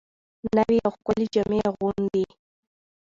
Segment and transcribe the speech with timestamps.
[0.55, 2.25] نوې او ښکلې جامې اغوندي